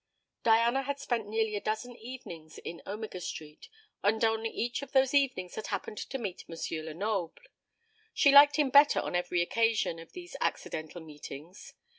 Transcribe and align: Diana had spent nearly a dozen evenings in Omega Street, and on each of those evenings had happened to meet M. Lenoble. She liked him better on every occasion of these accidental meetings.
Diana 0.41 0.81
had 0.81 0.99
spent 0.99 1.27
nearly 1.27 1.55
a 1.55 1.61
dozen 1.61 1.95
evenings 1.95 2.57
in 2.57 2.81
Omega 2.87 3.21
Street, 3.21 3.69
and 4.01 4.25
on 4.25 4.47
each 4.47 4.81
of 4.81 4.93
those 4.93 5.13
evenings 5.13 5.53
had 5.53 5.67
happened 5.67 5.99
to 5.99 6.17
meet 6.17 6.43
M. 6.49 6.55
Lenoble. 6.85 7.35
She 8.11 8.31
liked 8.31 8.55
him 8.55 8.71
better 8.71 8.99
on 8.99 9.15
every 9.15 9.43
occasion 9.43 9.99
of 9.99 10.13
these 10.13 10.35
accidental 10.41 11.01
meetings. 11.01 11.75